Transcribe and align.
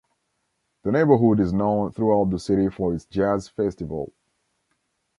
The 0.81 0.91
neighborhood 0.91 1.39
is 1.41 1.53
known 1.53 1.91
throughout 1.91 2.31
the 2.31 2.39
city 2.39 2.69
for 2.71 2.91
its 2.91 3.05
jazz 3.05 3.47
festival. 3.47 4.11